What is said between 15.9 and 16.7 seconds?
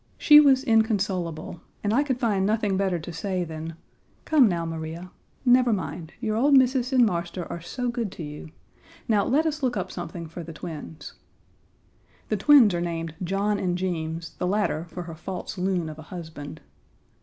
a husband.